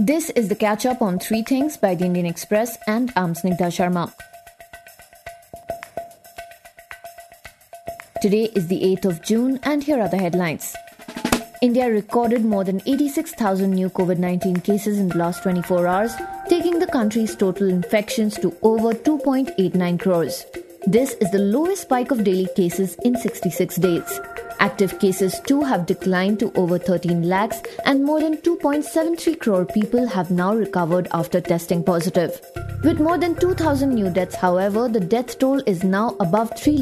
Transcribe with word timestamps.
This 0.00 0.30
is 0.30 0.46
the 0.46 0.54
catch 0.54 0.86
up 0.86 1.02
on 1.02 1.18
three 1.18 1.42
things 1.42 1.76
by 1.76 1.96
the 1.96 2.04
Indian 2.04 2.24
Express, 2.24 2.78
and 2.86 3.12
I'm 3.16 3.34
Snigdha 3.34 3.66
Sharma. 3.66 4.14
Today 8.22 8.44
is 8.54 8.68
the 8.68 8.80
8th 8.80 9.06
of 9.06 9.22
June, 9.22 9.58
and 9.64 9.82
here 9.82 10.00
are 10.00 10.08
the 10.08 10.16
headlines. 10.16 10.72
India 11.62 11.90
recorded 11.90 12.44
more 12.44 12.62
than 12.62 12.80
86,000 12.86 13.72
new 13.72 13.90
COVID 13.90 14.18
19 14.18 14.60
cases 14.60 15.00
in 15.00 15.08
the 15.08 15.18
last 15.18 15.42
24 15.42 15.88
hours, 15.88 16.14
taking 16.48 16.78
the 16.78 16.86
country's 16.86 17.34
total 17.34 17.68
infections 17.68 18.38
to 18.38 18.56
over 18.62 18.92
2.89 18.92 19.98
crores. 19.98 20.46
This 20.86 21.14
is 21.14 21.28
the 21.32 21.40
lowest 21.40 21.82
spike 21.82 22.12
of 22.12 22.22
daily 22.22 22.48
cases 22.54 22.96
in 23.02 23.16
66 23.16 23.74
days. 23.76 24.20
Active 24.60 24.98
cases 24.98 25.40
too 25.46 25.62
have 25.62 25.86
declined 25.86 26.40
to 26.40 26.52
over 26.54 26.78
13 26.78 27.28
lakhs 27.28 27.62
and 27.84 28.04
more 28.04 28.20
than 28.20 28.36
2.73 28.38 29.38
crore 29.38 29.64
people 29.64 30.06
have 30.06 30.30
now 30.30 30.54
recovered 30.54 31.06
after 31.12 31.40
testing 31.40 31.84
positive. 31.84 32.40
With 32.82 33.00
more 33.00 33.18
than 33.18 33.36
2000 33.36 33.94
new 33.94 34.10
deaths 34.10 34.34
however, 34.34 34.88
the 34.88 35.00
death 35.00 35.38
toll 35.38 35.62
is 35.66 35.84
now 35.84 36.16
above 36.20 36.52
3 36.58 36.76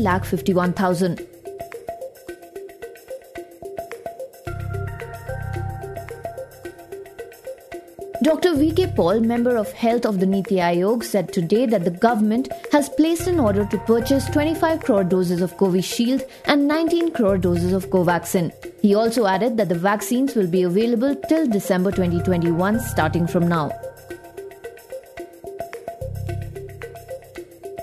Dr. 8.23 8.55
V.K. 8.55 8.93
Paul, 8.97 9.20
member 9.20 9.56
of 9.56 9.70
Health 9.73 10.06
of 10.06 10.20
the 10.20 10.27
Niti 10.27 10.56
Aayog, 10.56 11.05
said 11.05 11.33
today 11.33 11.66
that 11.66 11.84
the 11.84 11.91
government 11.91 12.48
has 12.73 12.89
placed 12.89 13.27
an 13.27 13.39
order 13.39 13.66
to 13.66 13.79
purchase 13.80 14.25
25 14.30 14.80
crore 14.80 15.05
doses 15.05 15.42
of 15.42 15.55
Covishield 15.59 16.27
and 16.47 16.66
19 16.66 17.12
crore 17.12 17.37
doses 17.37 17.75
of 17.75 17.91
Covaxin. 17.91 18.52
He 18.80 18.95
also 18.95 19.27
added 19.27 19.59
that 19.59 19.69
the 19.69 19.75
vaccines 19.75 20.34
will 20.34 20.47
be 20.47 20.62
available 20.62 21.15
till 21.29 21.47
December 21.47 21.91
2021 21.91 22.80
starting 22.80 23.27
from 23.27 23.48
now. 23.48 23.70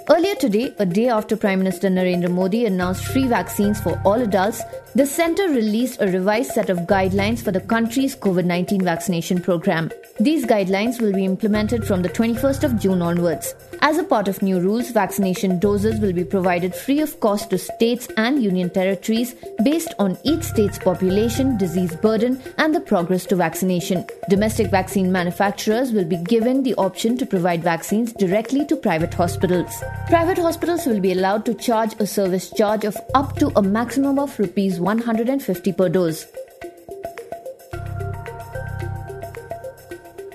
Earlier 0.10 0.36
today, 0.36 0.74
a 0.80 0.86
day 0.86 1.10
after 1.10 1.38
Prime 1.38 1.60
Minister 1.60 1.90
Narendra 1.90 2.32
Modi 2.32 2.66
announced 2.66 3.06
free 3.06 3.28
vaccines 3.28 3.80
for 3.80 4.02
all 4.04 4.20
adults, 4.22 4.62
the 4.96 5.06
centre 5.08 5.50
released 5.50 6.02
a 6.02 6.08
revised 6.08 6.52
set 6.52 6.70
of 6.70 6.78
guidelines 6.80 7.44
for 7.44 7.52
the 7.52 7.62
country's 7.62 8.16
COVID 8.16 8.46
19 8.46 8.84
vaccination 8.84 9.42
program. 9.42 9.90
These 10.20 10.46
guidelines 10.46 11.02
will 11.02 11.12
be 11.12 11.26
implemented 11.26 11.88
from 11.88 12.04
the 12.04 12.10
21st 12.10 12.64
of 12.64 12.80
June 12.80 13.02
onwards. 13.02 13.56
As 13.82 13.98
a 13.98 14.04
part 14.04 14.28
of 14.28 14.44
new 14.44 14.60
rules, 14.60 14.92
vaccination 14.92 15.58
doses 15.58 16.00
will 16.00 16.14
be 16.14 16.24
provided 16.24 16.76
free 16.76 17.00
of 17.00 17.20
cost 17.20 17.50
to 17.50 17.58
states 17.58 18.08
and 18.18 18.42
union 18.42 18.70
territories 18.70 19.34
based 19.64 19.96
on 19.98 20.18
each 20.24 20.44
state's 20.44 20.78
population, 20.78 21.58
disease 21.58 21.96
burden, 21.96 22.40
and 22.60 22.76
the 22.76 22.80
progress 22.80 23.26
to 23.26 23.36
vaccination. 23.36 24.06
Domestic 24.30 24.70
vaccine 24.70 25.12
manufacturers 25.12 25.92
will 25.92 26.06
be 26.06 26.18
given 26.18 26.62
the 26.62 26.76
option 26.76 27.18
to 27.18 27.26
provide 27.26 27.64
vaccines 27.64 28.14
directly 28.14 28.66
to 28.68 28.76
private 28.76 29.14
hospitals. 29.14 29.84
Private 30.08 30.38
hospitals 30.38 30.86
will 30.86 31.00
be 31.00 31.12
allowed 31.12 31.46
to 31.46 31.56
charge 31.56 31.96
a 32.00 32.06
service 32.06 32.52
charge 32.52 32.86
of 32.86 32.96
up 33.16 33.36
to 33.38 33.52
a 33.56 33.64
maximum 33.64 34.20
of 34.20 34.38
rupees 34.38 34.80
150 34.84 35.74
per 35.74 35.90
dose. 35.90 36.26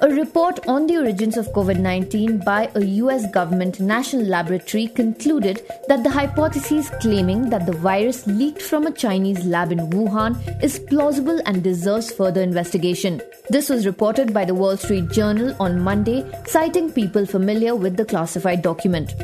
A 0.01 0.09
report 0.09 0.61
on 0.69 0.87
the 0.87 0.97
origins 0.97 1.37
of 1.37 1.49
COVID 1.49 1.81
19 1.81 2.39
by 2.39 2.71
a 2.77 2.85
US 2.99 3.29
government 3.33 3.81
national 3.81 4.23
laboratory 4.27 4.87
concluded 4.87 5.61
that 5.89 6.05
the 6.05 6.11
hypothesis 6.11 6.89
claiming 7.01 7.51
that 7.51 7.67
the 7.67 7.73
virus 7.73 8.25
leaked 8.29 8.63
from 8.63 8.87
a 8.87 8.93
Chinese 8.93 9.45
lab 9.45 9.73
in 9.73 9.91
Wuhan 9.91 10.37
is 10.62 10.79
plausible 10.79 11.41
and 11.47 11.65
deserves 11.65 12.12
further 12.12 12.43
investigation. 12.43 13.21
This 13.51 13.69
was 13.69 13.87
reported 13.87 14.33
by 14.33 14.45
the 14.45 14.55
Wall 14.55 14.77
Street 14.77 15.11
Journal 15.11 15.57
on 15.59 15.83
Monday, 15.83 16.25
citing 16.47 16.93
people 16.93 17.27
familiar 17.27 17.75
with 17.75 17.97
the 17.97 18.05
classified 18.05 18.62
document. 18.62 19.15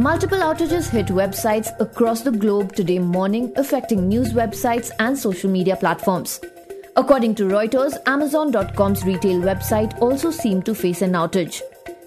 Multiple 0.00 0.38
outages 0.38 0.88
hit 0.88 1.08
websites 1.08 1.78
across 1.78 2.22
the 2.22 2.30
globe 2.30 2.74
today 2.74 2.98
morning, 2.98 3.52
affecting 3.56 4.08
news 4.08 4.32
websites 4.32 4.90
and 4.98 5.18
social 5.18 5.50
media 5.50 5.76
platforms. 5.76 6.40
According 6.96 7.34
to 7.34 7.42
Reuters, 7.42 7.98
Amazon.com's 8.06 9.04
retail 9.04 9.42
website 9.42 10.00
also 10.00 10.30
seemed 10.30 10.64
to 10.64 10.74
face 10.74 11.02
an 11.02 11.12
outage. 11.12 11.60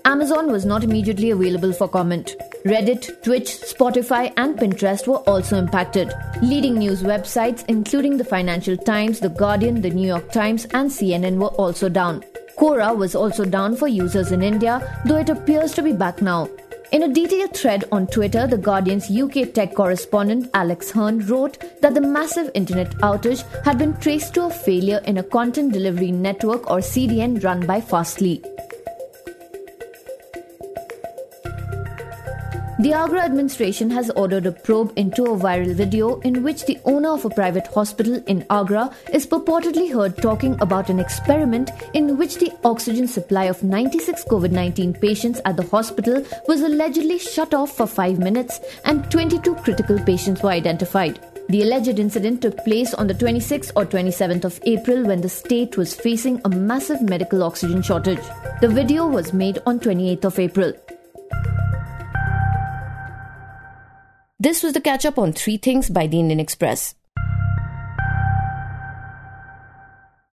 Amazon 0.06 0.52
was 0.52 0.66
not 0.66 0.84
immediately 0.84 1.30
available 1.30 1.72
for 1.72 1.88
comment. 1.88 2.36
Reddit, 2.66 3.22
Twitch, 3.22 3.52
Spotify, 3.62 4.34
and 4.38 4.58
Pinterest 4.58 5.06
were 5.06 5.22
also 5.30 5.56
impacted. 5.60 6.12
Leading 6.42 6.80
news 6.80 7.04
websites, 7.04 7.64
including 7.68 8.18
the 8.18 8.26
Financial 8.26 8.76
Times, 8.76 9.20
The 9.20 9.30
Guardian, 9.30 9.84
The 9.84 9.92
New 9.92 10.08
York 10.08 10.32
Times, 10.32 10.66
and 10.74 10.90
CNN, 10.90 11.38
were 11.38 11.56
also 11.62 11.90
down. 11.90 12.24
Quora 12.58 12.98
was 12.98 13.14
also 13.14 13.46
down 13.46 13.76
for 13.76 13.88
users 13.88 14.32
in 14.32 14.42
India, 14.42 14.82
though 15.06 15.18
it 15.18 15.30
appears 15.30 15.74
to 15.74 15.84
be 15.84 15.94
back 15.94 16.24
now. 16.24 16.50
In 16.94 17.02
a 17.02 17.08
detailed 17.08 17.56
thread 17.58 17.86
on 17.92 18.06
Twitter, 18.06 18.46
The 18.46 18.56
Guardian's 18.56 19.10
UK 19.10 19.52
tech 19.52 19.74
correspondent 19.74 20.52
Alex 20.54 20.92
Hern 20.92 21.26
wrote 21.26 21.58
that 21.82 21.96
the 21.96 22.02
massive 22.02 22.52
internet 22.54 22.92
outage 22.98 23.42
had 23.66 23.80
been 23.80 23.98
traced 23.98 24.36
to 24.36 24.46
a 24.46 24.52
failure 24.52 25.02
in 25.06 25.18
a 25.18 25.24
content 25.24 25.74
delivery 25.74 26.12
network 26.12 26.70
or 26.70 26.82
CDN 26.82 27.44
run 27.44 27.66
by 27.66 27.82
Fastly. 27.82 28.44
The 32.84 32.92
Agra 32.92 33.22
administration 33.22 33.90
has 33.92 34.10
ordered 34.10 34.46
a 34.46 34.52
probe 34.52 34.92
into 34.98 35.24
a 35.24 35.38
viral 35.38 35.74
video 35.74 36.20
in 36.20 36.44
which 36.44 36.66
the 36.66 36.78
owner 36.84 37.12
of 37.12 37.24
a 37.24 37.30
private 37.30 37.68
hospital 37.68 38.22
in 38.28 38.46
Agra 38.50 38.94
is 39.14 39.26
purportedly 39.26 39.90
heard 39.90 40.18
talking 40.18 40.58
about 40.60 40.90
an 40.90 41.00
experiment 41.00 41.72
in 41.94 42.18
which 42.18 42.40
the 42.40 42.52
oxygen 42.66 43.08
supply 43.08 43.46
of 43.46 43.64
96 43.64 44.26
COVID 44.26 44.52
19 44.52 44.96
patients 44.96 45.40
at 45.46 45.56
the 45.56 45.66
hospital 45.68 46.26
was 46.50 46.60
allegedly 46.60 47.20
shut 47.20 47.54
off 47.54 47.72
for 47.72 47.88
5 47.88 48.20
minutes 48.20 48.60
and 48.84 49.10
22 49.10 49.56
critical 49.64 49.98
patients 50.00 50.44
were 50.44 50.50
identified. 50.50 51.22
The 51.48 51.62
alleged 51.62 52.00
incident 52.00 52.42
took 52.42 52.58
place 52.66 52.94
on 52.94 53.08
the 53.08 53.14
26th 53.14 53.72
or 53.78 53.86
27th 53.86 54.44
of 54.44 54.60
April 54.64 55.06
when 55.06 55.22
the 55.22 55.30
state 55.30 55.78
was 55.78 55.96
facing 55.96 56.42
a 56.44 56.50
massive 56.50 57.02
medical 57.02 57.44
oxygen 57.44 57.82
shortage. 57.82 58.26
The 58.60 58.68
video 58.68 59.08
was 59.08 59.32
made 59.32 59.60
on 59.66 59.80
28th 59.80 60.26
of 60.26 60.40
April. 60.40 60.74
This 64.44 64.62
was 64.62 64.74
the 64.74 64.82
catch 64.82 65.06
up 65.06 65.18
on 65.18 65.32
three 65.32 65.56
things 65.56 65.90
by 65.90 66.06
the 66.06 66.20
Indian 66.20 66.42
Express. 66.42 66.96